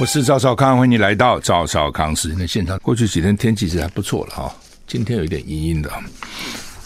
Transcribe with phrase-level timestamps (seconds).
[0.00, 2.76] 我是赵少康，欢迎你来到赵少康时间的现场。
[2.80, 4.52] 过去几天天气是还不错了哈，
[4.88, 5.88] 今天有一点阴阴的。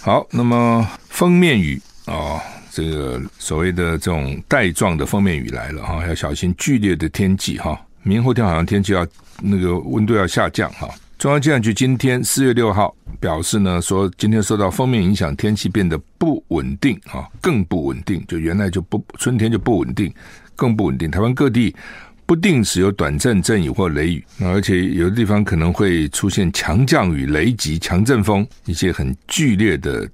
[0.03, 7.81] 好，那么封面雨啊、哦，这个所谓的这种带状的封面雨来了哈，要小心剧烈的天气哈。
[8.03, 9.07] 明后天好像天气要
[9.41, 10.87] 那个温度要下降哈。
[11.17, 20.13] 中央气象局今天四月六号表示呢，说今天受到封面影响，天气变得不稳定啊，更不稳定，就原来就不春天就不稳定，
[20.55, 21.11] 更不稳定。
[21.11, 21.75] 台湾各地。
[22.29, 30.07] 不定时有短暂阵雨或雷雨，而且有的地方可能会出现强降雨、雷击、强阵风，一些很剧烈的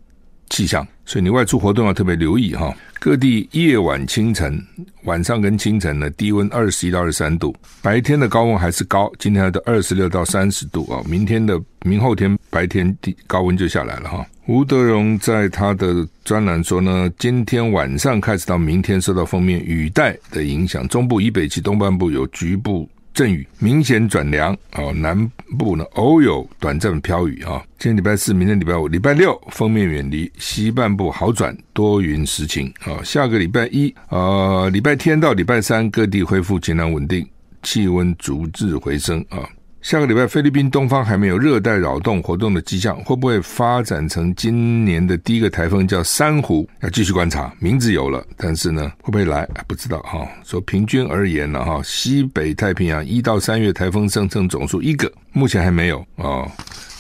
[0.49, 2.73] 气象，所以你外出活动要特别留意哈。
[3.01, 4.65] 各地夜晚、清晨、
[5.03, 7.53] 晚上跟清晨呢，低温二十一到二十三度，
[7.83, 11.03] 白天的高温还是高，今天还都二十六到三十度啊。
[11.09, 14.25] 明天的明后天白天低高温就下来了哈。
[14.47, 24.93] 吴德荣在他的专栏说呢，今天晚上开始到明天受到封面雨带的影响，中部以北及东半部有局部阵雨，明显转凉哦。
[24.93, 25.19] 南
[25.57, 27.65] 部呢偶有短暂飘雨啊。
[27.79, 33.03] 今天礼拜四，明天礼拜五、礼拜六封面远离，西半部好转，多云时晴啊。
[33.03, 37.27] 下个礼拜一呃，礼拜天到礼拜三各地恢复晴朗稳定，
[37.63, 39.49] 气温逐日回升啊。
[39.85, 46.67] 下个礼拜，菲律宾东方还没有热带扰动活动的迹象，会不会发展成今年的第一个台风叫珊瑚？
[46.81, 47.53] 要继续观察。
[47.59, 50.27] 名字有了，但是呢，会不会来不知道哈。
[50.43, 56.51] 说平均而言呢，哈，西北太平洋一到三月台风生成总数一个，目前还没有啊，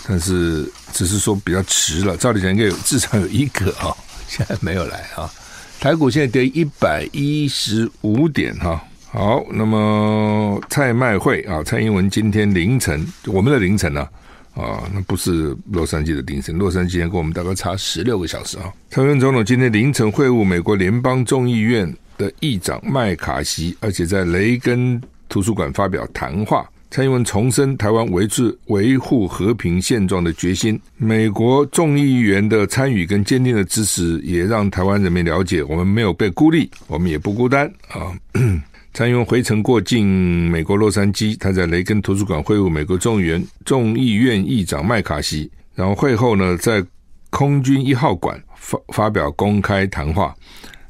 [0.06, 2.18] 但是只是说比较迟了。
[2.18, 3.96] 照理讲应该有至少有一个哈，
[4.28, 5.32] 现在没有来哈。
[5.80, 8.84] 台股现在跌一百一十五点哈。
[9.14, 14.08] 好，那么蔡麦会啊，蔡英文今天凌晨，我们的凌晨呢，
[14.56, 18.64] 啊，那不是洛杉矶的凌晨，洛杉矶跟我们大概差十六个小时啊。
[18.90, 21.88] 蔡英文总统今天凌晨会晤美国联邦众议院
[22.18, 26.68] 的议长麦卡锡，而且在雷根图书馆发表谈话。
[26.90, 38.10] 蔡英文重申台湾维持维护和平现状的决心，美国众议员的参与跟坚定的支持，也让台湾人民了解，我们没有被孤立，我们也不孤单啊。
[38.94, 46.80] 蔡英文回程过境美国洛杉矶，他在雷根图书馆会晤美国众议员众议院议长麦卡锡，然后会后呢，在
[47.28, 50.32] 空军一号馆发发表公开谈话。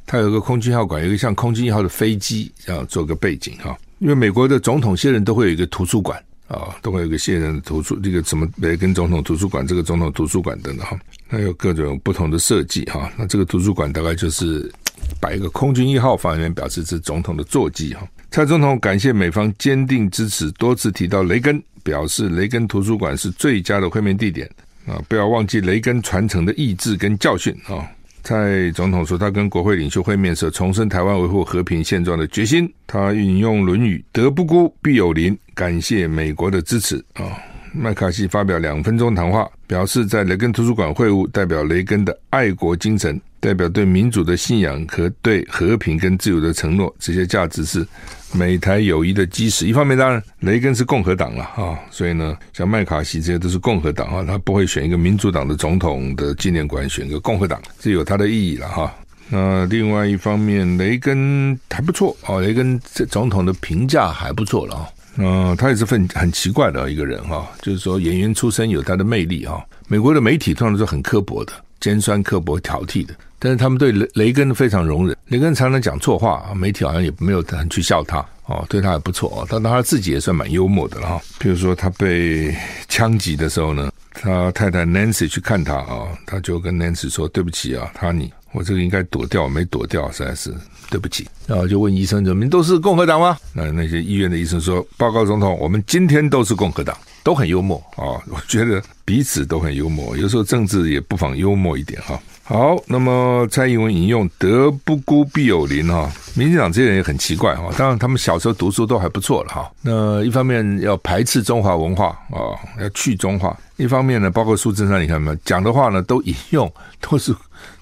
[0.05, 3.75] 他有个空军一号馆，有个像空军一号的飞机，这样做个背景哈。
[3.97, 10.95] 因为美国的总统卸任都会有一个图书馆啊，都会有一个卸任的图书，这个什么雷根总统图书馆，这个总统图书馆等等哈，
[11.27, 13.11] 那有各种不同的设计哈。
[13.17, 14.71] 那这个图书馆大概就是。
[15.19, 18.07] 把一个空军一号发言人，表示是总统的座机哈。
[18.31, 24.49] 蔡总统感谢美方坚定支持，多次提到雷根，表示雷根图书馆是最佳的会面地点
[24.85, 25.01] 啊！
[25.07, 27.89] 不要忘记雷根传承的意志跟教训啊！
[28.23, 32.67] 蔡总统说，他跟国会领袖会面时，重申台湾维护和平现状的决心。
[32.87, 37.37] 他引用《论语》：“德不孤，必有邻。”感谢美国的支持啊！
[37.71, 43.21] 麦卡锡发表两分钟谈话，表示在雷根图书馆会晤，代表雷根的爱国精神。
[43.45, 47.85] 代表对民主的信仰和对和平跟自由的承诺，这些价值是
[48.33, 49.67] 美台友谊的基石。
[49.67, 58.91] 一方面，当然雷根是共和党了啊，所以呢，像麦卡锡这些都是共和党啊，他不会选一个民主党的总统的纪念馆，选一个共和党，这有它的意义了哈。
[59.29, 64.89] 那另外一方面，雷根还不错啊，雷根这总统的评价还不错了啊。
[65.17, 69.63] 嗯，他也是很很奇怪的一个人哈，就是说演员出身有他的魅力哈。
[69.87, 71.53] 美国的媒体通常都是很刻薄的。
[71.81, 75.15] 尖酸刻薄挑剔的，但是他们对雷雷根非常容忍。
[75.27, 79.47] 雷根常常讲错话，媒体好像也没有很去笑他哦，对他还不错哦。
[79.49, 81.21] 但他自己也算蛮幽默的了哈。
[81.39, 82.55] 比如说他被
[82.87, 90.53] 枪击的时候呢，他太太 Nancy 去看他啊，他就跟 Nancy 说：“对不起啊，他你我这个应该躲掉，没躲掉，实在是
[90.89, 96.95] 对不起。”然后就问医生：“你们都是共和党吗？”那那些医院的医生说：“报告总统，我们今天都是共和党。”
[97.25, 100.15] 都很幽默啊，我觉得彼此都很幽默。
[100.15, 102.19] 有时候政治也不妨幽默一点哈。
[102.47, 106.07] 好，那么蔡英文引用“德不孤，必有邻”哈。
[106.35, 107.73] 民进党这些人也很奇怪哈。
[107.75, 109.71] 当然，他们小时候读书都还不错了哈。
[109.81, 116.71] 那一方面要排斥中华文化啊，要去中华；一方面呢，包括苏贞昌，你看没有讲的话呢，都引用
[117.01, 117.35] 都是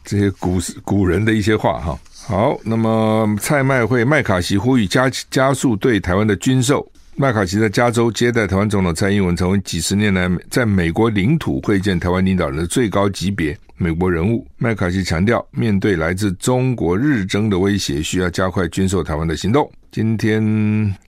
[0.06, 2.00] 这些古古人的一些话哈。
[2.26, 6.90] 好，那么蔡麦会麦卡锡呼吁加加速对台湾的军售。
[7.16, 14.46] 麦卡锡在加州接待台湾总统蔡英文，成为几十年来在美国领土会见台湾领导人的最高级别美国人物。
[14.58, 19.72] 麦卡锡强调，面对来自中国日增的威胁，需要加快军售台湾的行动。
[19.92, 20.44] 今天，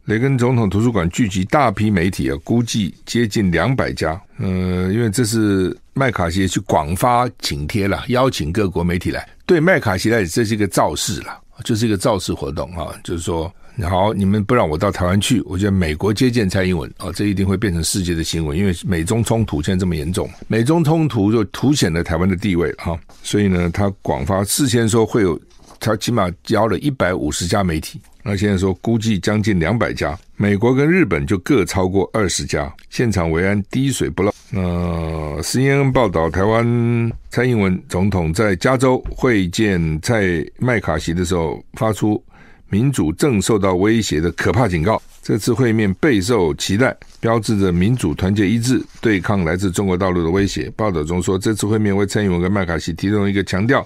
[0.03, 4.09] 雷根总统图书馆聚集大批媒体啊，估计接近两百家。
[4.37, 9.27] 呃，因为这是麦卡锡去广发请帖了，邀请各国媒体来。
[9.47, 13.51] 对麦卡锡来讲，这是一个造势了，就是一个造势活动啊，就是说。
[13.83, 25.37] 好，你们不让我到台湾去，我觉得美国接见蔡英文啊，这一定会变成世界的新闻，因为美中冲突现在这么严重，美中冲突就凸显了台湾的地位哈，所以呢，他广发事先说会有，
[25.79, 34.33] 他起码邀了一百五十家媒体，那现在说估计将近两百家，美国跟日本就各超过二十家，现场维安滴水不漏。
[34.53, 40.23] 呃，CNN 报道，台湾蔡英文总统在加州会见蔡
[40.59, 42.23] 麦卡锡的时候发出。
[42.69, 45.01] 民主正受到威胁的可怕警告。
[45.21, 50.71] 这次会面备受期待，标志着民主团结一致对抗来自中国大陆的威胁。
[50.75, 53.83] 报道中说，这次会面为蔡英文跟麦卡锡提供一个强调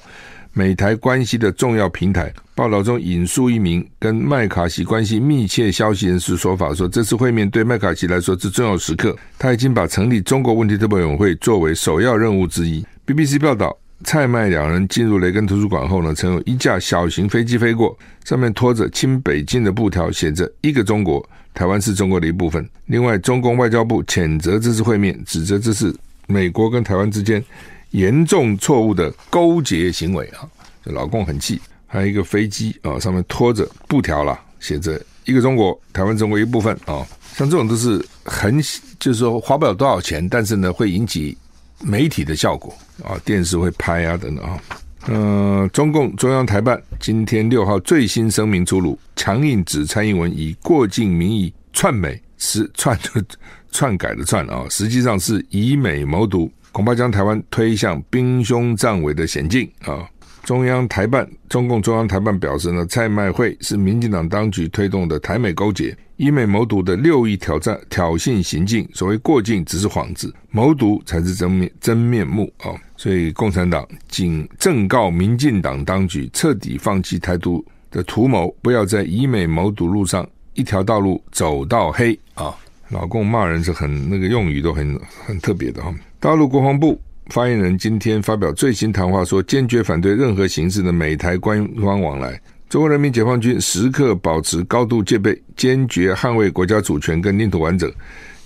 [0.51, 2.33] 美台关系的重要平台。
[2.55, 9.15] 报道中引述一名跟麦卡锡关系密切消息人士说法说，这次会面对麦卡锡来说是重要时刻。
[9.37, 12.85] 他已经把成立中国问题特别委员会作为首要任务之一。
[13.07, 13.77] BBC 报道。
[14.05, 22.67] 蔡麦两人进入雷根图书馆后呢，曾有一架小型飞机飞过，上面拖着亲北京的布条，写着“一个中国，台湾是中国的一部分”。
[22.87, 25.93] 另外，中共外交部谴责这次会面，指责这是
[26.27, 27.43] 美国跟台湾之间
[27.91, 30.47] 严重错误的勾结行为啊！
[30.83, 31.59] 这老共很气。
[31.85, 37.05] 还有一个飞机啊，上面拖着布条了，写着“一个中国，台湾中国一部分”啊。
[37.35, 38.61] 像这种都是很，
[38.97, 41.37] 就是说花不了多少钱，但是呢，会引起。
[41.81, 42.73] 媒体的效果
[43.03, 44.61] 啊，电视会拍啊等等啊。
[45.07, 52.97] 呃，中共中央台办今天六号最新声明出炉，强硬指蔡英文以过境名义串美，是篡
[53.71, 60.05] 篡改的篡啊，实际上是以美谋独，恐怕将台湾推向兵凶战危的险境啊。
[60.49, 68.89] 中央台办，中共中央台办表示呢，蔡麦会是民进党当局推动的台美勾结、以美谋独的六意挑战挑衅行径。
[68.91, 72.73] 所谓过境只是幌子，谋独才是真面真面目啊！
[72.97, 82.55] 所以共产党谨正告民进党当局，彻底放弃台独的图谋，不要在以美谋独路上一条道路走到黑啊！
[82.89, 85.93] 老共骂人是很那个用语都很很特别的哈。
[86.19, 86.99] 大陆国防部。
[87.29, 92.39] 发言人今天发表最新谈话，说坚决反对任何形式的美台官方往来。
[92.67, 97.91] 中国人民解放军时刻保持高度戒备，坚决捍卫国家主权跟领土完整，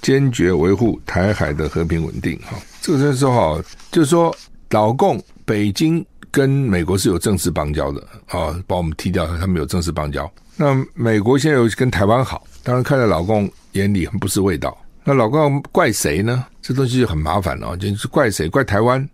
[0.02, 2.38] 坚决维护台海的和平稳定。
[2.40, 4.34] 哈，这个就是说哈，就是说
[4.70, 10.32] 老共北京跟美国是有正式邦交的啊，把我们踢掉，他们有正式邦交。
[10.56, 14.78] 那美国现在又跟台湾好，当然看在老共眼里很不是味道。
[15.04, 16.46] 那老共怪谁呢？
[16.62, 18.48] 这东西就很麻烦了，就是怪谁？
[18.48, 19.06] 怪台湾，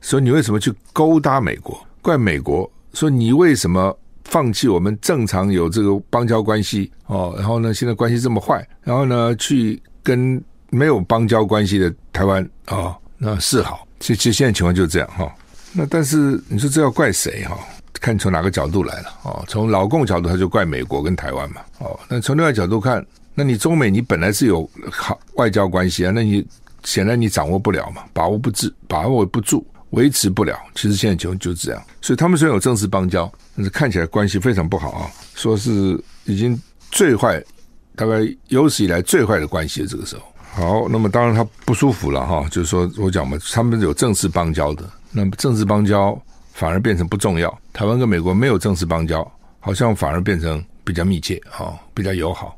[0.00, 1.84] 说你为什么去勾搭美国？
[2.00, 7.34] 怪美国，说你为什么放弃我们正常有这个邦交关系哦？
[7.36, 10.40] 然后呢，现在关系这么坏，然后呢，去跟
[10.70, 13.86] 没有邦交关系的台湾哦，那示好。
[13.98, 15.28] 其实，其实现在情况就是这样哈。
[15.72, 17.58] 那但是你说这要怪谁哈？
[18.00, 19.44] 看从哪个角度来了哦？
[19.48, 21.98] 从老共角度，他就怪美国跟台湾嘛哦。
[22.08, 23.04] 那从另外角度看。
[23.34, 26.46] 那你中美你本来是有好外交关系啊，那你
[26.84, 30.58] 显然你掌握不了嘛，把握不住，把握不住，维持不了。
[30.74, 37.42] 其实现在就就这样，所以他们虽然有正式邦交，但是看起来关系非常不好啊，说是已经最坏，
[37.96, 38.16] 大概
[38.48, 40.22] 有史以来最坏的关系的这个时候。
[40.54, 46.20] 好，那么当然他不舒服了哈，就是说我讲嘛，他们有正式邦交的，那么正式邦交
[46.52, 47.58] 反而变成不重要。
[47.72, 49.26] 台湾跟美国没有正式邦交，
[49.60, 52.54] 好像反而变成比较密切哈，比较友好。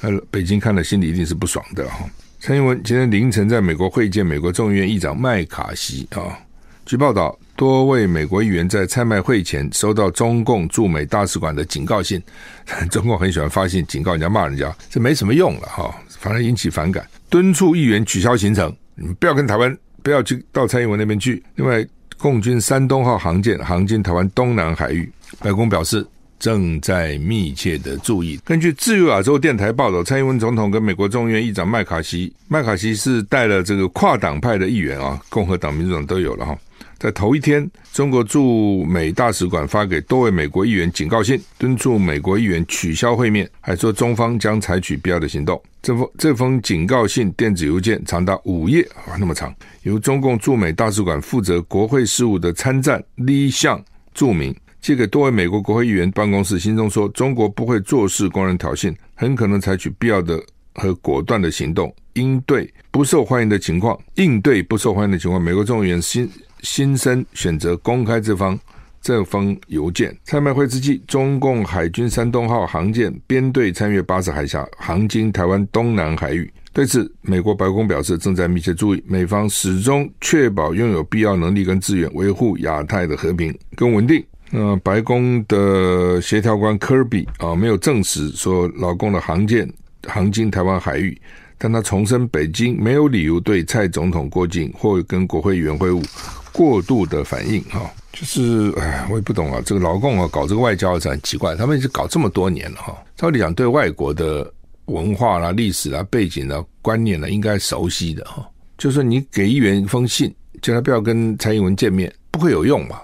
[0.00, 2.08] 呃，北京看了心里一定是不爽的哈。
[2.40, 6.38] 蔡英文今天凌晨在美国会见美国众议院议长麦卡锡啊。
[6.86, 12.22] 据报道，多位美国议员在蔡麦会前收到中共驻美大使馆的警告信。
[12.90, 21.42] 中共很喜欢发信警告人家、骂人家，这没什么用了哈，反而引起反感，敦促议员取消行程，你们不要跟台湾，不要去到蔡英文那边去。
[21.56, 21.84] 另外，
[22.16, 26.06] 共军山东号航舰航经台湾东南海域，白宫表示。
[26.38, 28.38] 正在密切的注意。
[28.44, 36.58] 根据自由亚洲电台报道，蔡英文总统跟美国众议院议长麦卡锡，麦卡锡是带了这个跨党派的议员啊，共和党、民主党都有了哈。
[36.98, 45.62] 在头一天，中国驻美大使馆发给多位美国议员警告信，敦促美国议员取消会面，还说中方将采取必要的行动。
[45.80, 53.80] 这封这封警告信电子邮件长达五页啊，那么长，由中共驻美大使馆负责国会事务的参赞李相
[54.12, 54.52] 注明。
[54.88, 60.42] 寄给多位美国国会议员办公室，信中说，中国不会坐视公然挑衅，很可能采取必要的
[60.76, 65.42] 和果断的行动，应对不受欢迎的情况，应对不受欢迎的情况。
[65.42, 66.26] 美国众议员新
[66.62, 68.58] 新生选择公开这方
[69.02, 70.16] 这封邮件。
[70.24, 76.50] 参拜会之际，中共海军山东号航舰编队参越巴士海峡，航经台湾东南海域。
[76.72, 84.24] 对此，美国白宫表示正在密切注意，美方始终确保拥有必要能力跟资源，维护亚太的和平跟稳定。
[84.50, 89.70] 那白宫的协调官科比啊，没有证实说老共的航舰
[90.06, 91.20] 航经台湾海域，
[91.56, 96.04] 但他重申北京没有理由对蔡总统过境或跟国会议员会晤
[96.52, 97.90] 过度的反应哈。
[98.12, 104.52] 就是哎，我也不懂啊，这个老共啊搞这个外交是很奇怪，他们已经搞这么多年了哈，照理讲对外国的。
[104.88, 108.42] 文化啦、历史啦、背景啦、观念啦，应该熟悉的哈。
[108.78, 112.98] 就是说，你给议员一封信，叫他不要跟蔡英文见面，不会有用嘛？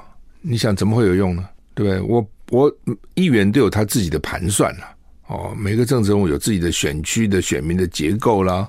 [0.47, 1.49] 你想怎么会有用呢？
[1.75, 2.01] 对不对？
[2.03, 2.77] 我我
[3.15, 4.95] 议员都有他自己的盘算啦。
[5.27, 8.69] 哦，每个政治人物有自己的选区的选民的结构啦，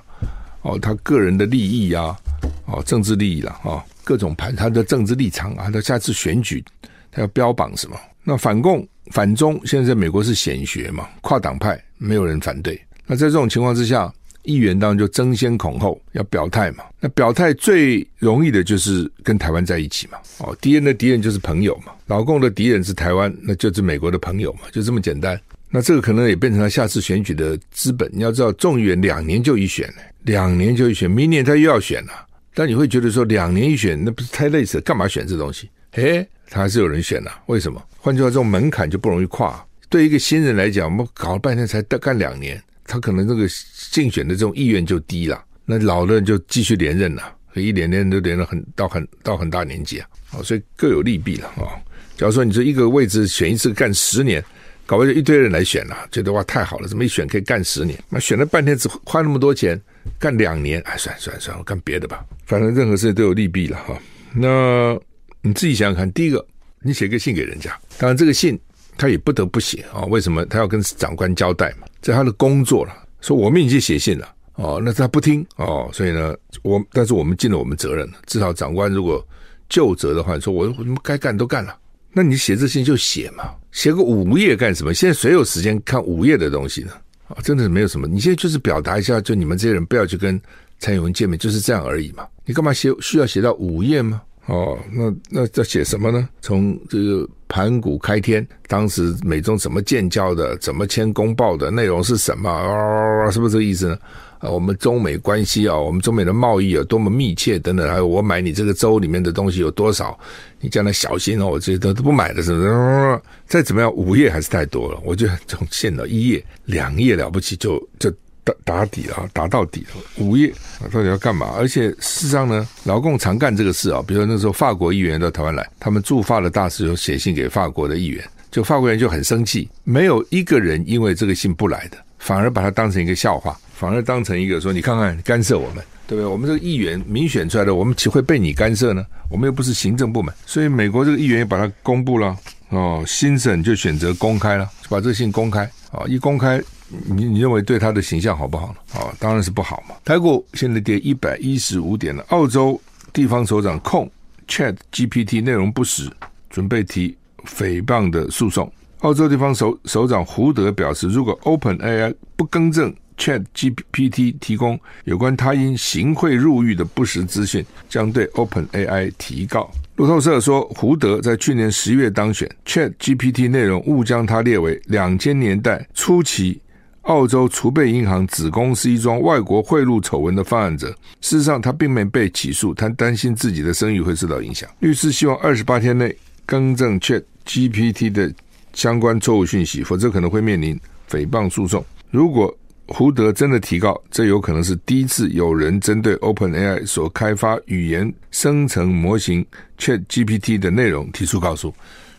[0.62, 2.16] 哦，他个人的利益啊，
[2.64, 6.64] 哦，政治利益啦，哦，各种盘，他的政治立场啊，他下次选举
[7.12, 7.96] 他要标榜什么？
[8.24, 12.80] 那反共反中，现在在美国是显学嘛，跨党派没有人反对。
[13.06, 14.10] 那在这种情况之下，
[14.46, 16.84] 议员当然就争先恐后要表态嘛。
[17.00, 20.18] 那表态最容易的就是跟台湾在一起嘛。
[20.38, 21.92] 哦，敌人的敌人就是朋友嘛。
[22.06, 25.38] 老共的敌人是台湾，那就是美国的朋友嘛，就这么简单。
[25.68, 28.08] 那这个可能也变成他下次选举的资本。
[28.12, 32.12] 你要知道，众议员两年就一选，两年就一选，明年他又要选了。
[32.54, 34.82] 但你会觉得说，两年一选，那不是太累死了？
[34.82, 35.68] 干嘛选这东西？
[35.92, 37.42] 诶，他还是有人选了。
[37.46, 37.82] 为什么？
[37.98, 39.62] 换句话说，这种门槛就不容易跨。
[39.88, 42.62] 对一个新人来讲，我们搞了半天才干两年。
[42.86, 43.48] 他可能这个
[43.90, 47.22] 竞选的这种意愿就低了，那老的人就继续连任了，
[47.54, 51.74] 一连连都连了很到很到很大年纪啊，所以各有利弊了啊。
[52.16, 54.42] 假如说你说一个位置选一次干十年，
[54.86, 57.98] 搞不就一堆人来选了，觉得哇太好了，怎么一选可以干十年？
[58.08, 59.80] 那选了半天只花那么多钱
[60.18, 62.24] 干两年，哎，算了算了算了，我干别的吧。
[62.46, 63.98] 反正任何事都有利弊了哈。
[64.34, 64.98] 那
[65.42, 66.44] 你自己想想看，第一个，
[66.80, 68.58] 你写个信给人家，当然这个信。
[68.98, 70.42] 他也不得不写啊，为什么？
[70.46, 73.05] 他要跟长官交代嘛，这他的工作了。
[73.26, 78.14] 说我们已经写信了哦，那他不听哦，所以呢，我但是我们尽了我们责任了。
[78.24, 79.26] 至少长官如果
[79.68, 81.76] 就责的话，说我我们该干都干了，
[82.12, 84.94] 那你写这信就写嘛，写个五页干什么？
[84.94, 86.92] 现在谁有时间看五页的东西呢？
[87.26, 88.06] 啊，真的是没有什么。
[88.06, 90.40] 你现在就是表达一下，就你们这些人不要去跟
[90.78, 92.24] 蔡英文见面，就是这样而已嘛。
[92.44, 94.22] 你干嘛写需要写到五页吗？
[94.46, 96.28] 哦，那那在写什么呢？
[96.40, 102.48] 从这个盘古开天，当时美中怎么建交的，怎么签公报的内容是什么？
[102.48, 103.98] 啊，是不是这个意思呢？
[104.38, 110.16] 啊，我们中美关系啊，我们中美的贸易有多么密切等等，还有我买你这个州里面的东西有多少？
[110.60, 113.20] 你将来小心哦，我这些都都不买的是不是？
[113.46, 115.00] 再怎么样，五页还是太多了。
[115.04, 118.12] 我觉得这种信了一页、两页了不起，就就。
[118.46, 120.00] 打打底啊，打到底了。
[120.18, 120.52] 五月
[120.92, 121.52] 到底要干嘛？
[121.58, 124.00] 而且事实上呢，老共常干这个事啊。
[124.06, 136.24] 比如说那时候法国议员到台湾来，他们驻法的大使有写信给法国的议员，就法国人就很生气，没有一个人因为这个信不来的，反而把它当成一个笑话，反而当成一个说：“你看看干涉我们，对不对？
[136.24, 139.04] 我们这个议员民选出来的，我们岂会被你干涉呢？
[139.28, 142.36] 我们又不是行政部门。”所以美国这个议员也把它公布了
[142.68, 146.62] 哦，新省就选择公开了，就把这个信公开啊，一公开。
[146.88, 149.00] 你你认为对他的形象好不好呢？
[149.00, 149.96] 啊，当然是不好嘛。
[150.04, 152.24] 台股现在跌一百一十五点了。
[152.28, 152.80] 澳洲
[153.12, 154.10] 地方首长控
[154.46, 156.08] Chat GPT 内容不实，
[156.48, 158.72] 准备提诽谤的诉讼。
[159.00, 169.70] 澳洲地方首首长胡德表示，如果 OpenAI 不更正 Chat GPT 提供有关他因行贿入狱的不实资讯，将对 OpenAI 提告。
[169.96, 176.60] 路透社说，胡德在去年十月当选，Chat GPT 内容误将他列为两千年代初期。
[177.06, 180.88] 澳洲储备银行子公司一桩外国贿赂丑闻的犯案者，
[181.20, 184.68] 事实上他并没被起诉，他担心自己的声誉会受到影响。
[184.80, 188.32] 律师希望二十八天内更正 ChatGPT 的
[188.72, 191.84] 相关错误讯息，否则可能会面临诽谤诉讼。
[192.10, 192.52] 如果
[192.88, 199.46] 胡德真的提告，这有可能是第一次有人针对 OpenAI 所开发语言生成模型
[199.78, 201.72] ChatGPT 的内容提出告诉。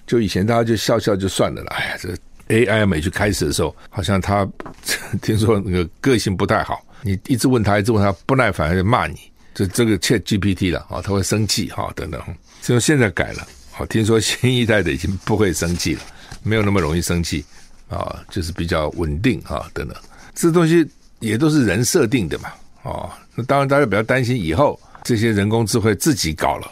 [0.06, 2.10] 就以前大家就笑笑就算了啦，哎呀这。
[2.50, 4.48] AI 美去开始的时候，好像他
[5.22, 9.20] 听说那个个性不太好，你一直问他，一直问他，不耐烦就骂你，
[9.54, 12.22] 这这个 ChatGPT 了啊，他会生气哈等等。
[12.62, 16.02] 所以现在改了，好，听说新一代的已经不会生气了，
[16.44, 17.44] 没有那么容易生气
[17.90, 19.96] 啊，就是比较稳定啊等等。
[20.34, 20.88] 这东西
[21.20, 22.50] 也都是人设定的嘛，
[22.84, 26.72] 哦，那当然大家比较担心以后这些人工智慧自己搞了，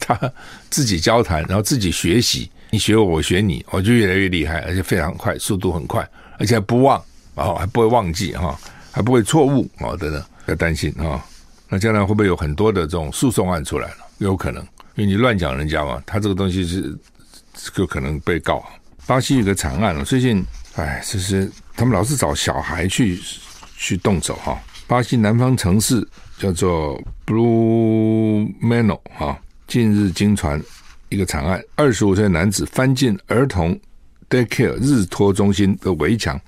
[0.00, 0.32] 他他
[0.70, 2.50] 自己交谈，然后自己学习。
[2.76, 6.06] 你学我，我学你，我就越来越厉害，而且非常快，速度很快，
[6.38, 7.02] 而且还不忘，
[7.36, 8.54] 哦，还不会忘记哈，
[8.92, 11.24] 还不会错误啊等等，要担心啊。
[11.70, 13.96] 那将来会不会有很多的这种诉讼案出来了？
[14.18, 14.62] 有可能，
[14.94, 16.94] 因为你乱讲人家嘛，他这个东西是
[17.72, 18.62] 就可能被告。
[19.06, 23.18] 巴西有个惨案了，最近哎，其实他们老是找小孩去
[23.78, 24.60] 去动手哈。
[24.86, 26.06] 巴西南方城市
[26.36, 30.60] 叫做 Blumenau 哈，近日经传
[31.08, 33.78] 一个惨案，二十五岁男子翻进儿童
[34.28, 36.40] daycare 日托中心的围墙，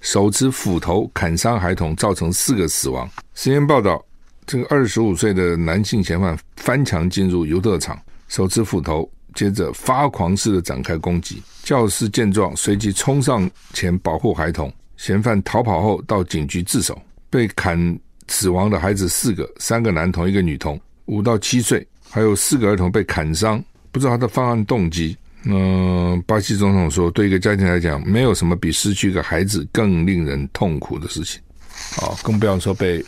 [0.00, 3.08] 手持斧头砍伤孩童，造成四个死亡。
[3.34, 4.04] 实验报道。
[4.48, 11.42] 这个二十五岁的男性嫌犯翻墙进入游乐场，手持斧头，接着发狂似的展开攻击。
[11.64, 14.72] 教师见状，随即冲上前保护孩童。
[14.96, 16.96] 嫌犯逃跑后到警局自首。
[17.28, 17.98] 被砍
[18.28, 23.60] 死亡的孩子四个，三个男童，一个女童，五到七岁，还有四个儿童被砍伤。
[23.96, 25.16] 不知道他的犯案动机。
[25.44, 31.40] 嗯、巴西总统说，对一个家庭来讲，没有什么比失去一个孩子更令人痛苦的事情。
[31.96, 33.02] 啊、哦，更不要说被。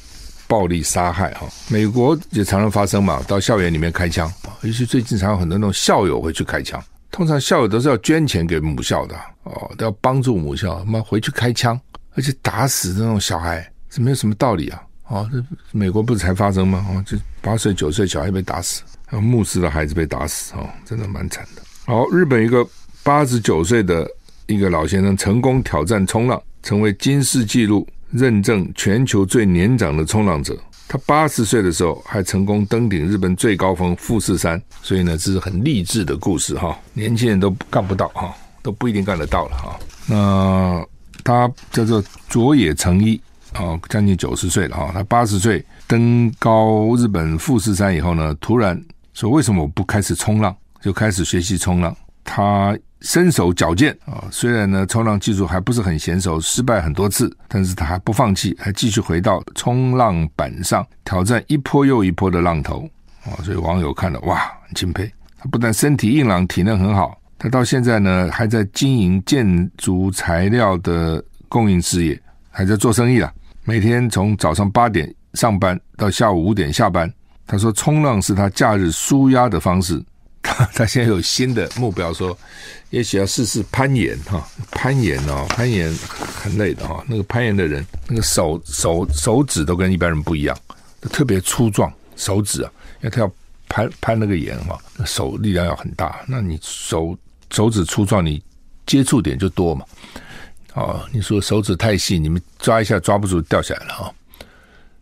[0.46, 6.82] 暴力杀害哈，美国也常常发生嘛，到校园里面开枪，尤其最近常有很多那种校友会去开枪。
[7.10, 11.78] 通常校友都是要捐钱给母校的哦，都要帮助母校，妈回去开枪，
[12.14, 14.82] 而且打死那种小孩，这没有什么道理啊！
[15.08, 16.82] 哦，这美国不是才发生吗？
[16.88, 18.80] 哦，这八岁九岁小孩被打死，
[19.10, 21.62] 牧师的孩子被打死，哦，真的蛮惨的。
[21.86, 22.66] 好，日本一个
[23.02, 24.06] 八十九岁的
[24.46, 27.86] 一个老先生成功挑战冲浪，成为金世纪录。
[28.10, 36.74] 认证全球最年长的冲浪者，他八十岁的时候还成功登顶日本最高峰富士山，所以呢，这是很励志的故事哈。
[36.94, 39.78] 年轻人都干不到哈，都不一定干得到了哈。
[40.06, 40.82] 那
[41.22, 43.20] 他叫做佐野诚一
[43.52, 44.90] 啊，将近九十岁了哈。
[44.94, 48.82] 他八十岁登高日本富士山以后呢，突然
[49.18, 51.96] 说：“为什么我不开始冲浪？”就开始学习冲浪。
[52.22, 52.78] 他。
[53.00, 62.90] 身手矫健啊，虽然呢冲浪技术还不是很娴熟，失败很多次，但是他还不放弃，还继续回到冲浪板上挑战一波又一波的浪头
[63.24, 65.08] 啊，所以网友看了哇，很钦佩。
[65.38, 73.32] 他不但身体硬朗，体能很好，他到现在呢还在经营建筑材料的供应事业，还在做生意啊。
[73.62, 77.08] 每天从早上八点上班到下午五点下班，
[77.48, 80.00] 他说冲浪是他假日舒压的方式。
[80.40, 82.36] 他他现在有新的目标，说
[82.90, 85.92] 也许要试试攀岩哈，攀岩哦，攀岩
[86.40, 87.04] 很累的哈。
[87.08, 90.56] 那个攀岩的人，那个手手手指都跟一般人不一样，
[91.10, 93.30] 特别粗壮手指啊，因为他要
[93.68, 96.20] 攀攀那个岩哈，手力量要很大。
[96.26, 97.18] 那你手
[97.50, 98.42] 手指粗壮，你
[98.86, 99.84] 接触点就多嘛。
[100.74, 104.14] 哦，你说手指太细，你们抓一下抓不住，掉下来了哈。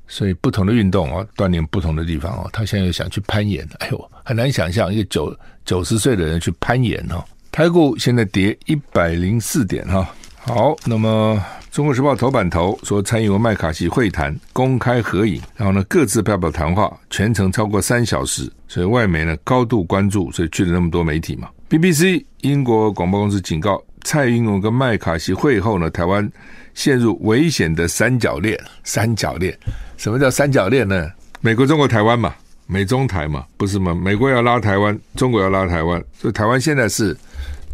[0.08, 2.48] 所以不同的运动啊，锻炼不同的地方哦。
[2.52, 7.24] 他现在又想去攀岩，哎呦，很难想象一个九九十岁的人去攀岩哈。
[7.50, 10.08] 台股现在跌一百零四点哈。
[10.38, 11.42] 好，那么
[11.74, 21.48] 《中国时报》头版头说，蔡英文麦卡锡会谈公开合影，然后呢各自发表谈话，全程超过三小时，所以外媒呢高度关注，所以去了那么多媒体嘛。
[21.68, 26.30] BBC 英国广播公司警告，蔡英文跟麦卡锡会后呢，台湾
[26.76, 29.58] 陷入危险的三角恋，三角恋。
[29.96, 31.10] 什么叫三角恋呢？
[31.40, 32.34] 美国、中国、台湾嘛，
[32.66, 33.94] 美中台嘛，不是吗？
[33.94, 37.16] 美国要拉台湾，中国要拉台湾，所以台湾现在是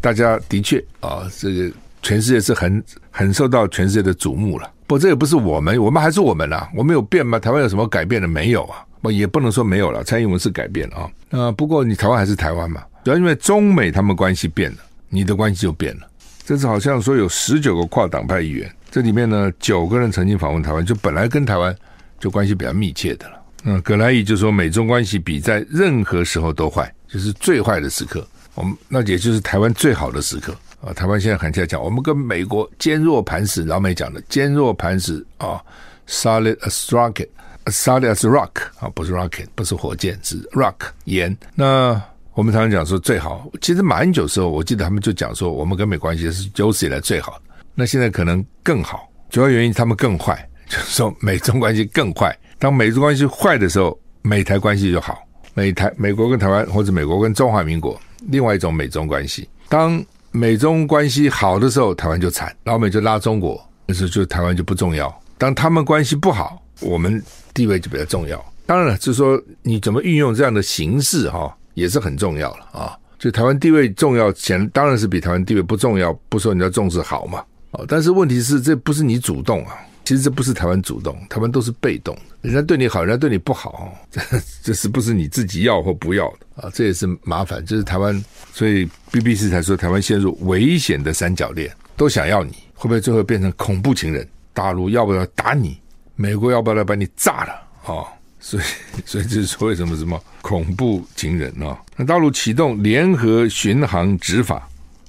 [0.00, 4.70] 大家的确啊，这个全世界是很很受到全世界的瞩目了。
[4.86, 7.40] 不这也不是我们，我们还是我们啦，我们有变吗？
[7.40, 8.86] 台湾有什么改变的没有啊？
[9.00, 11.10] 不也不能说没有了，蔡英文是改变了啊。
[11.30, 16.06] 呃，不过你台湾还是台湾嘛，主要因为中美他们关系变了，你的关系就变了。
[16.52, 21.74] 这次好像说有十九个跨党派议员，这里面呢九个人曾经访问台湾，就本来跟台湾。
[22.20, 23.42] 就关系比较密切的了。
[23.64, 28.24] 嗯，葛莱伊就说美中关系比在任何时候都坏，就是最坏的时刻。
[28.54, 30.92] 我们那也就是台湾最好的时刻啊。
[30.92, 33.64] 台湾现在很在讲，我们跟美国坚若磐石。
[33.64, 35.60] 老美讲的坚若磐石啊
[36.06, 41.36] ，solid as rocket，solid as rock 啊，不是 rocket，不是火箭，是 rock 盐。
[41.56, 42.00] 那
[42.34, 47.40] 我们常常讲说最好，其实马英九时候，我记得他们就讲说，我们跟美关系是有史以来最好。
[47.74, 50.48] 那现在可能更好，主要原因他们更坏。
[50.66, 52.34] 就是说，美中关系更坏。
[52.58, 55.18] 当美中关系坏的时候，美台关系就好。
[55.52, 59.46] 美台美国跟台湾，或者美国跟中华民国，另外一种美中关系。
[59.68, 65.14] 当美中关系好的时候，台湾就惨，老美就拉中国，那时候就台湾就不重要。
[65.36, 68.42] 当他们关系不好，我们地位就比较重要。
[68.64, 72.98] 当然了，就是说你怎么运用这样的形式，哈，也是很重要了啊。
[73.18, 76.12] 就台湾地位重要，显当然是比台湾地位不重要。
[76.28, 79.76] 不说你要重视好嘛，哦，但是问题是这不是你主动啊。
[80.04, 82.16] 其实这不是台湾主动，台湾都是被动。
[82.40, 84.20] 人家对你好，人家对你不好，这
[84.60, 86.70] 这是不是你自己要或不要的啊？
[86.74, 87.64] 这也是麻烦。
[87.64, 88.20] 就是台湾，
[88.52, 94.28] 所以 BBC 才说台湾陷入危险的三角恋，都想要你，会不会最后变成恐怖情人？
[94.52, 95.78] 大陆要不要打你？
[96.16, 97.52] 美国要不要来把你炸了
[97.94, 98.02] 啊？
[98.42, 98.62] 所以，
[99.06, 101.80] 所以这是说为什么什么恐怖情人啊？
[101.96, 104.68] 那大陆启动联合巡航执法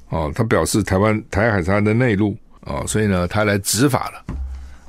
[0.10, 4.26] 哦，他表示台湾台海是他的内陆啊，所以呢，他来执法了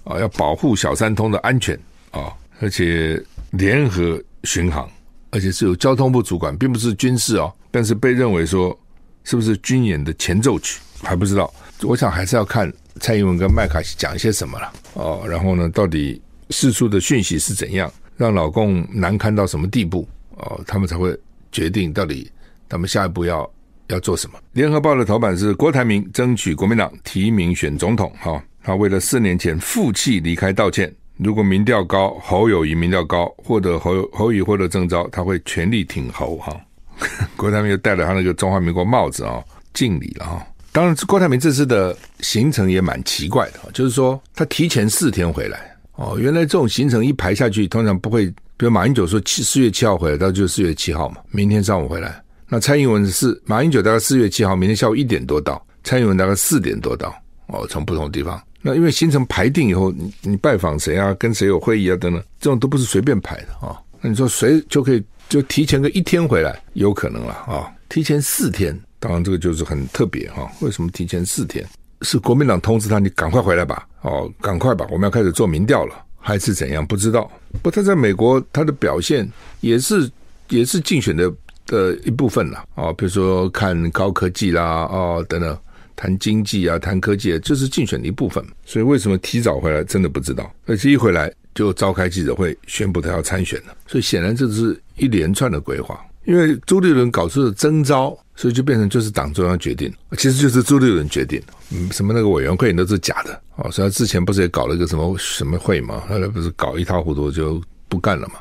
[0.04, 1.74] 啊，要保护小三通的安全
[2.10, 2.30] 啊，
[2.60, 3.20] 而且
[3.52, 4.88] 联合巡航，
[5.30, 8.78] 而且是由交通部主管，并不是军事哦，但是被认为说
[9.24, 11.50] 是不是军演的前奏曲还不知道，
[11.82, 17.90] 我想还是要看蔡英文跟麦卡锡讲一些什么了哦，然后呢，到底释出的讯息是怎样？
[18.16, 21.16] 让老共难堪到什么地步哦，他们才会
[21.50, 22.30] 决定到底
[22.68, 23.50] 他们下一步要
[23.88, 24.38] 要做什么。
[24.52, 30.94] 联合报的头版是郭台铭争取国民党提名选总统，哈，他为了四年前负气离开道歉。
[31.16, 36.60] 如果民调高，侯友谊民调高，获得侯侯友获得征召，他会全力挺侯，哈。
[37.36, 40.46] 郭台铭又戴了他那个中华民国帽子啊，敬礼了哈。
[40.72, 45.73] 当然，郭台铭这次的行程也蛮奇怪的，就是说他提前四天回来。
[45.96, 48.32] 哦，原来这种行程一排下去，通常不会。
[48.56, 52.22] 比如马英九说七四月七号回来，到就四月七号嘛，明天上午回来。
[52.48, 57.12] 那蔡英文是马英九大概四月七号，明天下午一点多到，蔡英文大概四点多到。
[57.48, 58.40] 哦，从不同的地方。
[58.62, 71.66] 那因为行程排定以后，你你拜访谁啊，跟谁有会议啊等等，这种都不是随便排的啊、那你说谁就可以就提前个一天回来，有可能了啊、提前四天，当然这个就是很特别哈、为什么提前四天？
[72.04, 73.88] 是国民党通知他，你赶快回来吧。
[74.02, 76.86] 哦，赶快吧，我们要开始做民调了，还是怎样？
[76.86, 77.28] 不知道。
[77.62, 79.28] 不，他在美国他的表现
[79.60, 80.10] 也是
[80.50, 81.32] 也是竞选的
[81.66, 82.64] 的一部分啦。
[82.74, 85.58] 哦，比如说看高科技啦，哦等等，
[85.96, 88.44] 谈经济啊，谈科技，这、就是竞选的一部分。
[88.66, 90.52] 所以为什么提早回来，真的不知道。
[90.66, 93.74] 而且一回来就召开记者会，宣布他要参选了。
[93.86, 95.98] 所以显然这是一连串的规划。
[96.24, 101.40] 因为朱立伦搞出了征召，所以就变成就是党中央决定，其实就是朱立伦决定。
[101.70, 103.70] 嗯，什么那个委员会都是假的哦。
[103.70, 106.02] 所以他之前不是也搞了一个什么什么会嘛？
[106.08, 108.34] 后来不是搞一塌糊涂就不干了嘛？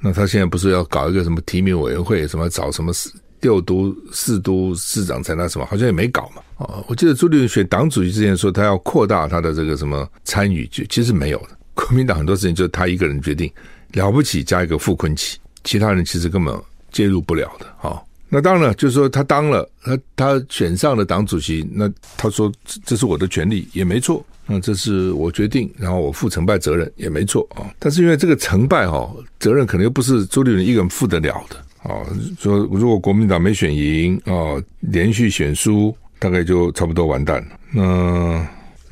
[0.00, 2.26] 那他现在不是要搞一个什么提名委员会？
[2.28, 2.92] 什么找什么
[3.40, 5.66] 六都、四都市长才那什么？
[5.66, 6.42] 好像也没搞嘛。
[6.58, 11.48] 哦，我记得朱立伦选党主席之前说他要扩大他的这个什么参与，就其实没有的。
[11.74, 13.50] 国民党很多事情就是他一个人决定，
[13.92, 16.54] 了不起加一个傅昆萁，其他人其实根本。
[16.94, 22.50] 介入不了的，好，那当然了，就是说他当了，他他选上了党主席，那他说
[22.86, 27.66] 这是我的权利，也没错，那这是我决定，然后我负成败责任也没错啊。
[27.80, 31.56] 但是因为这个成败哈，责任可能又不是朱立伦一个人负得了的
[31.90, 32.06] 啊。
[32.38, 37.56] 说如果国民党没选赢啊，连续选输，大概就差不多完蛋了。
[37.72, 38.40] 那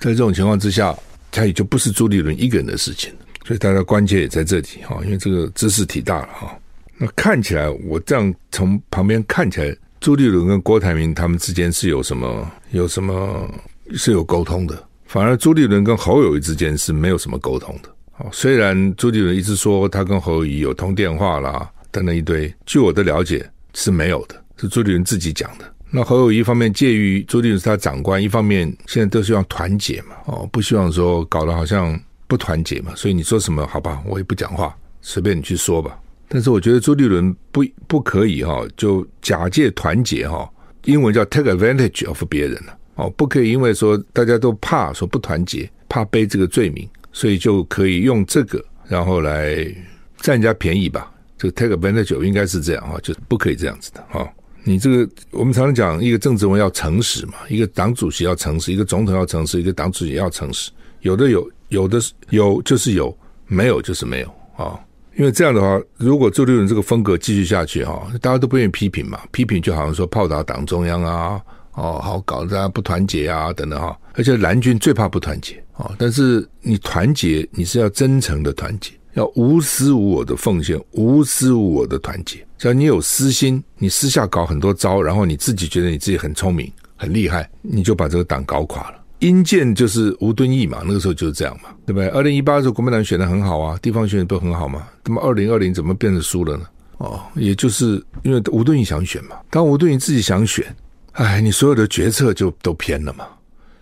[0.00, 0.92] 在这种情况之下，
[1.30, 3.12] 他也就不是朱立伦一个人的事情，
[3.46, 6.58] 所以大家关键也在这里哈，因为这个知识体大了哈。
[7.04, 13.52] 那看起来，我这样从旁边看起来，朱立伦跟郭台铭他们之间是有什么有什么
[13.96, 17.88] 是有沟通的，反而朱立伦跟侯友谊之间是没有什么沟通的。
[18.18, 25.64] 哦，虽然朱立伦一直说他跟侯友谊有通电话啦，等等一堆，据我的了解是没有的，是朱立伦自己讲的。
[25.90, 35.98] 那侯友谊方面介于朱立伦是他长官，一方面现在都希望团结嘛，哦，不希望说搞得好像不团结嘛，所以你说什么好吧，我也不讲话，随便你去说吧。
[36.34, 40.50] 但是我觉得朱立伦不不可以哈，就假借团结哈，
[40.86, 49.56] 英文叫 take advantage of 别人了哦，不可以因为说大家都怕说不团结，怕背这个罪名，所以就可以用这个然后来
[50.22, 51.12] 占人家便宜吧？
[51.36, 54.26] 这个 take advantage 应该是这样哈，就不可以这样子的哈。
[54.64, 63.14] 你这个我们常常讲一个政治人物要诚实嘛，一个党主席要诚实，一个总统要诚实，一个党主席要诚实，有的有，有的有就是有，
[63.48, 64.80] 没有就是没有啊。
[65.16, 71.40] 因为这样的话，如果朱立伦这个风格继续下去哈，大家都不愿意批评嘛，批评就好像说炮打党中央啊，
[71.74, 73.96] 哦，好搞大家不团结啊等等哈。
[74.14, 82.44] 而且蓝军最怕不团结啊，但是你团结，你是要真诚的团结，要无私无我的奉献，无私无我的团结。
[82.56, 89.01] 只要你有私心，你私下搞很多招，然后你自己觉得你自己很聪明、很厉害，你就把这个党搞垮了。
[89.22, 92.08] 阴间就是吴敦义嘛，那个时候就是这样嘛，对不对？
[92.08, 94.84] 二零一八的时候，国民党选的很好啊，地方选的都很好嘛。
[95.04, 96.64] 那么二零二零怎么变成输了呢？
[96.98, 99.36] 哦，也就是因为吴敦义想选嘛。
[99.48, 100.74] 当吴敦义自己想选，
[101.12, 103.24] 哎，你所有的决策就都偏了嘛。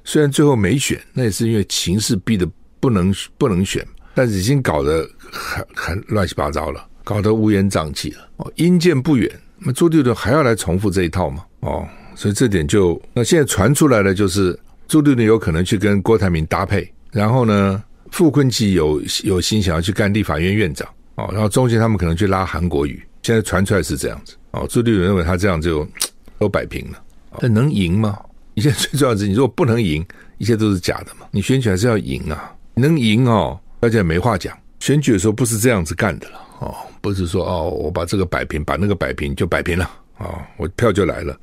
[0.04, 2.46] 虽然最后没选，那也是因为情势逼得
[2.78, 8.28] 不能不能选，但是已经搞得很很乱七八糟了，搞得乌烟瘴气了。
[8.36, 11.42] 哦，阴间不远，那朱立伦还要来重复这一套嘛？
[11.60, 14.58] 哦，所以这点就那现在传出来的就是。
[14.90, 24.66] 朱立伦有可能去跟郭台铭搭配，然后呢，傅昆萁有有心想要去干立法院院长哦，然后中间他们可能去拉韩国瑜，现在传出来是这样子哦。
[24.68, 25.86] 朱立伦认为他这样就
[26.40, 27.00] 都摆平了，
[27.38, 28.18] 但能赢吗？
[28.56, 30.04] 现在最重要的是，你如果不能赢，
[30.38, 31.24] 一切都是假的嘛。
[31.30, 34.58] 你选举还是要赢啊，能赢哦，大家也没话讲。
[34.80, 39.84] 选举的时候不是这样子干的了哦，不是说哦，我把这个摆平，把那个摆平就摆平了
[40.18, 41.38] 啊、哦，我票就来了，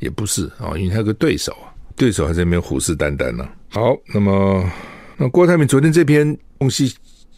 [0.00, 1.69] 也不是啊、哦，因为他有个对手啊，
[2.00, 3.46] 对手还在那边虎视眈眈呢。
[3.68, 4.64] 好，那么
[5.18, 6.90] 那郭台铭昨天这篇东西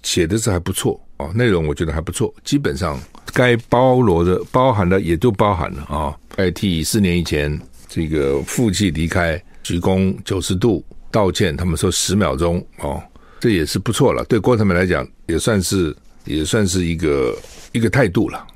[0.04, 2.96] 写的是还不错啊、哦，内容我觉得还不错，基本上
[3.34, 6.16] 该包罗的、包含的也都包含了啊。
[6.36, 13.02] 代替四年以前这个负气离开，鞠躬九十度道歉，他们说十秒钟哦。
[13.40, 15.92] 这也是不错了，对郭台铭来讲也算是
[16.24, 17.36] 也算是一个
[17.72, 18.46] 一个态度了。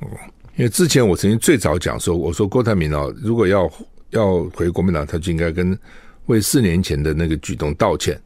[0.55, 3.69] 因为之前我曾经最早讲说，我说郭台铭哦，如果要
[4.11, 5.79] 要回国民党，他就应该跟
[6.27, 8.21] 为四年前的那个举动道歉。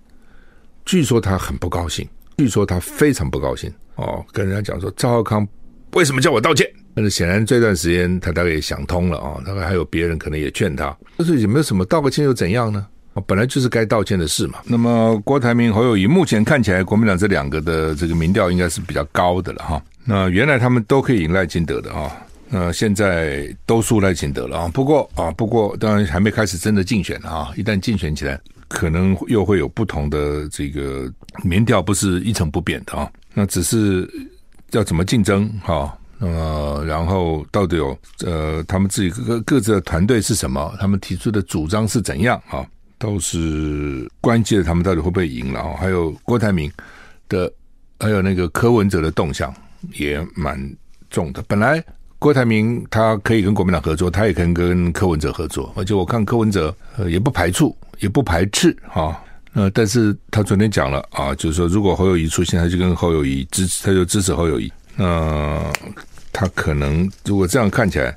[0.84, 5.46] 据说他很不高兴，据说他非常不高兴哦，跟人家讲说赵浩康
[5.92, 6.66] 为什么叫我道歉？
[6.94, 12.86] 但是显然这段时间他大概也想通了啊，大概还有别人可能也劝他，就是有没有什么道个歉又怎样呢？
[13.26, 14.60] 本来就是该道歉的事嘛。
[14.64, 19.82] 那么郭台铭、侯友宜目前看起来，国民党这两个的这个民调应该是比较高的了哈。
[20.04, 22.10] 那原来他们都可以赢赖清德的哈，
[22.52, 24.68] 那现在都输赖清德了啊。
[24.74, 27.52] 不过啊，不过当然还没开始真的竞选啊。
[27.56, 31.10] 一旦竞选起来，可能又会有不同的这个
[31.44, 33.10] 民调，不是一成不变的啊。
[33.32, 34.10] 那只是
[34.72, 35.96] 要怎么竞争哈？
[36.18, 40.74] 那么然后到底有呃，他们自己各各自的团队是什么？
[40.78, 42.66] 他们提出的主张是怎样啊？
[42.98, 45.60] 都是关键，他们到底会不会赢了？
[45.60, 46.70] 啊还有郭台铭
[47.28, 47.50] 的，
[47.98, 49.54] 还有那个柯文哲的动向
[49.94, 50.60] 也蛮
[51.08, 51.42] 重的。
[51.48, 51.82] 本来
[52.20, 59.20] 郭台铭他可以跟国民党合作，他也可以跟柯文哲合作，而且我看柯文哲呃也不排除，也不排斥哈。
[59.54, 64.72] 呃，但是他昨天讲了啊，就是说如果侯友谊出现，他就跟侯友谊支持，他就支持侯友谊。
[64.94, 65.60] 那
[66.32, 68.14] 他可能如果这样看起来。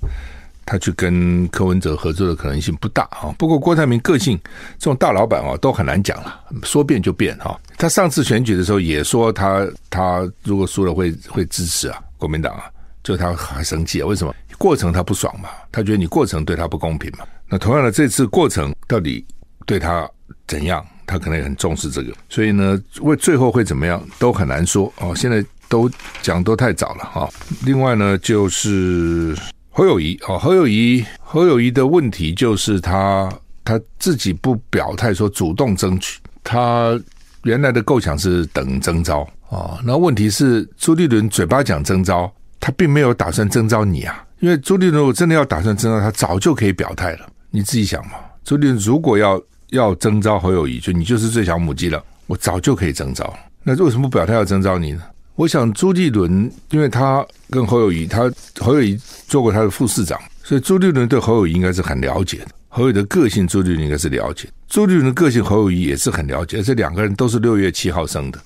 [0.66, 3.36] 他去跟柯文哲合作的可能性不大啊。
[3.38, 4.40] 不过郭台铭个性
[4.80, 7.60] 这种大老板啊，都很难讲了，说变就变哈。
[7.78, 12.72] 他上次选举的时候也说他他如果输了会会支持啊国民党啊，
[13.04, 14.06] 就他还生气啊？
[14.06, 14.34] 为什么？
[14.58, 17.26] 过程他不爽嘛，他觉得你过程对他不公平嘛。
[17.50, 19.26] 那同样的这次过程到底
[19.66, 20.10] 对他
[20.48, 20.86] 怎样？
[21.06, 25.14] 他可能也很重视这个，所以呢，为最后会怎么样都很难说哦。
[25.14, 27.30] 现在都讲都太早了哈。
[27.66, 29.36] 另外呢，就是。
[29.76, 33.28] 侯友谊哦，侯友谊，侯友谊的问题就是他
[33.66, 36.20] 他自己不表态，说主动争取。
[36.44, 36.96] 他
[37.42, 42.32] 原来的构想是等征召哦，那问题是朱立伦嘴巴讲征召，
[42.64, 44.24] 他并没有打算征召你啊。
[44.40, 47.28] 因为朱立伦如果真的要打算征召，他早就可以表态了。
[47.52, 48.14] 你自己想嘛，
[48.46, 53.34] 朱立伦如果要要征召侯友谊，就你就是最小母鸡了，我早就可以征召。
[53.64, 55.04] 那为什么不表态要征召你呢？
[55.36, 58.96] 我想朱立伦，因为他跟侯友谊，他侯友谊
[59.28, 62.48] 做过他的副市长，所以朱立伦对侯友谊应该是很了解的。
[62.70, 64.48] 侯友谊的个性，朱立伦应该是了解。
[64.70, 66.58] 朱立伦的个性，侯友谊也是很了解。
[66.58, 68.40] 而且两个人都是六月七号生的，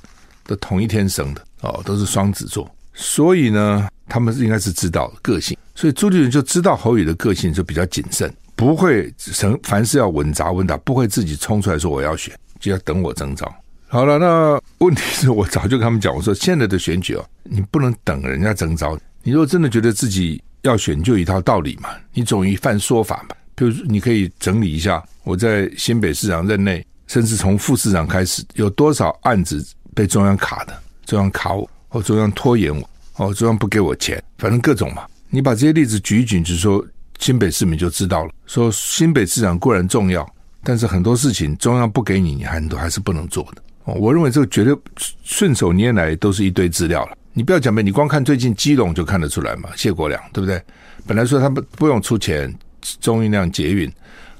[0.45, 2.69] 都同一天生的哦，都是双子座。
[2.99, 5.55] 所以呢，他们应该是知道个性。
[5.75, 13.53] 所以朱立伦就知道侯友宜的个性就比较谨慎，不会成凡事要稳扎稳打，不会自己冲出来说我要选，就要等我征召。
[13.88, 18.97] 好了，那问题是我早就跟他们讲，我说现在的选举哦，你不能等人家征召。
[19.21, 23.36] 你如果真的觉得自己要选，就一套道理嘛，你总一番说法嘛。
[23.53, 35.06] 比如，你可以整理一下，我在新北市长任内，甚至从副市长开始，有多少案子被中央卡的，中央卡我，或中央拖延我，哦，中央不给我钱，反正各种嘛。
[35.30, 36.86] 你把这些例子举一举，就说
[37.19, 38.32] 新北市民就知道了。
[38.45, 40.28] 说新北市长固然重要，
[40.63, 43.62] 但是很多事情中央不给你，你很多还是不能做的。
[43.84, 44.76] 我认为这个绝对
[45.23, 47.17] 顺手拈来都是一堆资料了。
[47.34, 49.69] 你不要讲呗，你光看最近基隆就看得出来嘛。
[49.76, 50.62] 谢国良对不对？
[51.06, 52.54] 本来说他们不用出钱，
[53.00, 53.89] 中运量捷运，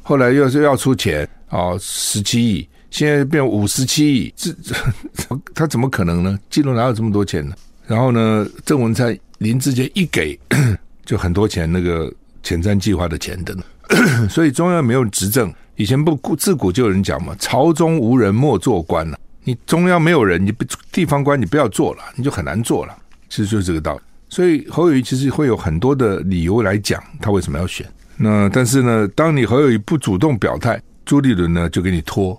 [0.02, 4.76] 后来又是要出钱哦，十七亿，现在变五十七亿，这这
[5.54, 6.40] 他怎么可能呢？
[6.50, 7.56] 基隆哪有这么多钱呢？
[7.86, 10.38] 然后呢，郑文灿林志杰一给
[11.06, 12.12] 就很多钱，那个
[12.44, 15.54] 前瞻计划的钱等等， 所以中央没有执政。
[15.76, 19.20] 以前不自古就有人讲嘛，朝中无人莫做官了。
[19.44, 22.98] 你中央没有人，你不地方官你不要做了，你就很难做了。
[23.30, 24.02] 其实就是这个道理。
[24.28, 27.86] 所以侯友谊其实会有很多的理由来讲他为什么要选。
[28.18, 32.38] 那但是呢，当你侯友谊不主动表态，朱立伦呢就给你拖。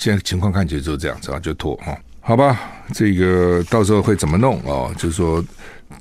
[0.00, 1.94] 现在情况看起来就是这样子啊，就拖哈。
[2.20, 2.58] 好吧，
[2.94, 4.90] 这个到时候会怎么弄哦？
[4.96, 5.44] 就是说，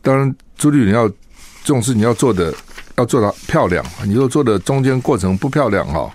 [0.02, 1.12] 当然朱立伦要
[1.66, 2.54] 重视你要做的
[2.96, 3.86] 要做到漂亮。
[4.06, 6.10] 你如果做的中间过程不漂亮哈，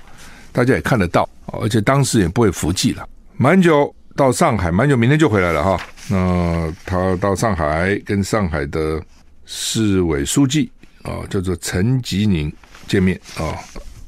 [0.51, 1.29] 大家也看得到，
[1.61, 3.07] 而且当时也不会服气了。
[3.37, 3.95] 蛮久。
[4.17, 5.77] 到上海，蛮久，明天就回来了哈。
[6.09, 9.03] 那他到上海跟上海的
[9.45, 10.71] 市委书记
[11.03, 12.53] 啊，叫做陈吉宁
[12.87, 13.59] 见面啊。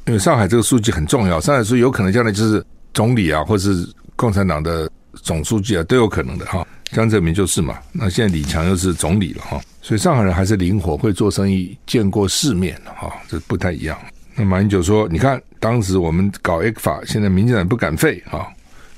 [0.06, 2.64] 因为上海这个书记很重要，上海书记有可能将来就是
[2.96, 6.66] 总理啊，或是共产党的总书记啊，都有可能的哈。
[6.86, 13.98] 江泽民就是嘛，那现在李强又是总理了哈，所以上海人还是灵活，会做生意，见过世面哈，这不太一样。
[14.34, 18.46] 那马英九说：“你看，当时我们搞 ECFA，现在民进党不敢废啊。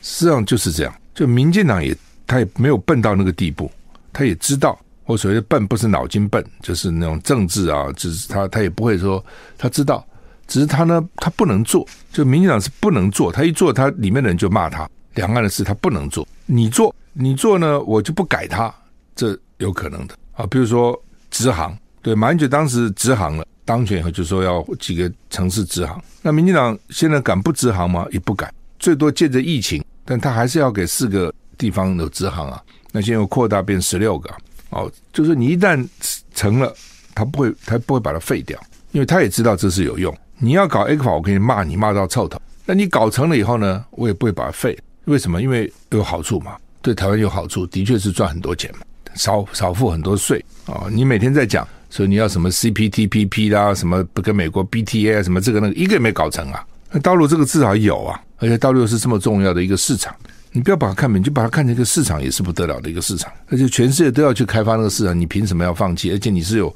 [0.01, 3.69] 实际上就是这样，就民进党也他也没有笨到那个地步，
[4.13, 9.25] 他也知道我所谓的笨不是脑筋笨，就是那种政治啊，只是他他也不会说
[9.57, 10.07] 他知道，
[10.47, 18.73] 只是他呢他不能做，就民进党是不能做，他一做他里面的人就骂他，两岸的事他不能做，你做你做呢我就不改他，
[19.15, 28.07] 这有可能的啊，比如说直航，对，马英九当时直航了。”当选以后就说要几个城市直航，那民进党现在敢不直航吗？
[28.11, 32.63] 也不敢，最多借着疫情，但他还是要给四个地方有直航啊。
[32.93, 34.35] 那现在又扩大变十六个，
[34.71, 35.87] 哦，就是你一旦
[36.35, 36.75] 成了，
[37.15, 38.59] 他不会，他不会把它废掉，
[38.93, 40.17] 因为他也知道这是有用。
[40.39, 42.41] 你要搞 ECFA，我可以骂你骂到臭头。
[42.65, 44.79] 那你搞成了以后呢，我也不会把它废。
[45.05, 45.43] 为什么？
[45.43, 48.81] 因为有好处嘛，对台湾有好处，的确是赚很多钱嘛，
[49.15, 50.87] 少少付很多税啊。
[50.91, 51.67] 你每天在讲。
[51.91, 56.63] 说你要什么 CPTPP 啦，什么不跟美国 BTA 什么这个那个，一个也没搞成啊。
[56.93, 60.15] 那大陆这个至少有啊，而且大陆又是这么重要的一个市场，
[60.53, 63.33] 你不要把它看扁，你就把它看成一个市场，也是不得了的一个市场。
[63.49, 66.13] 而且全世界都要去开发那个市场，你凭什么要放弃？
[66.13, 66.71] 而且你是有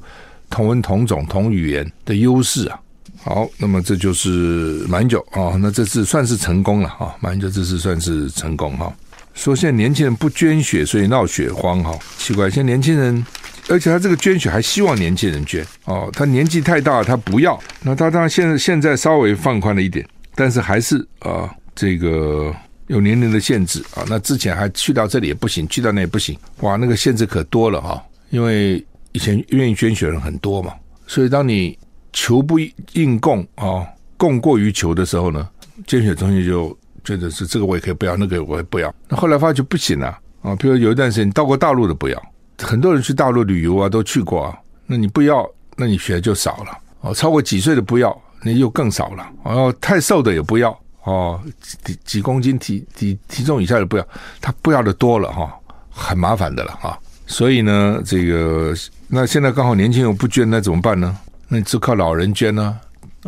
[0.49, 2.79] 同文同种同语言的优势啊。
[3.23, 7.15] 好，那么这就是马英九啊，那这次算是成功了啊。
[7.21, 8.93] 马英九这次算是成功哈。
[9.33, 13.25] 说现在年轻人不捐血，所以闹血荒哈，奇怪，现在年轻人。
[13.69, 17.57] 而且他这个捐血还希望年轻人捐哦，他年纪太大，他不要。
[17.81, 20.05] 那他当然现在现在稍微放宽了一点，
[20.35, 22.53] 但是还是啊，这个
[22.87, 24.03] 有年龄的限制啊。
[24.09, 26.37] 那之前还去到这里也不行，去到那也不行。
[26.59, 28.03] 哇，那个限制可多了哈。
[28.31, 30.73] 因为以前愿意捐血的人很多嘛，
[31.07, 31.77] 所以当你
[32.13, 32.57] 求不
[32.93, 35.49] 应供啊，供过于求的时候呢，
[35.85, 38.93] 捐血中心就觉得是这个我也可以不要，那个我也不要。
[39.09, 42.23] 那后来发觉不行了啊，比如有一段时间你到过大陆的不要。
[42.59, 44.57] 很多人去大陆旅游啊，都去过啊。
[44.85, 47.13] 那你不要，那你血就少了哦。
[47.13, 49.29] 超过几岁的不要，那又更少了。
[49.43, 51.41] 哦，太瘦的也不要哦，
[51.83, 54.07] 几几公斤体体体重以下的不要，
[54.39, 55.53] 他不要的多了哈，
[55.89, 56.97] 很麻烦的了哈。
[57.25, 58.73] 所以呢，这个
[59.07, 61.17] 那现在刚好年轻人不捐，那怎么办呢？
[61.53, 62.79] 那你只靠老人捐呢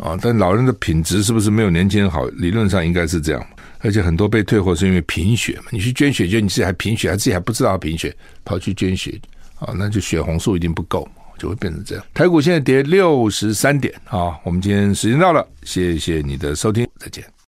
[0.02, 0.18] 啊？
[0.20, 2.26] 但老人的品质是不是没有年轻人好？
[2.30, 3.46] 理论上应该是这样。
[3.78, 8.12] 而且很多被退货是因为贫血嘛，你去捐血，就你自己还贫血，还自己还不知道贫血，
[8.44, 9.16] 跑去捐血
[9.60, 11.08] 啊，那就血红素一定不够，
[11.38, 12.04] 就会变成这样。
[12.12, 17.35] 台股现在跌六十三点啊，我们今天时间到了，谢谢你的收听，再见。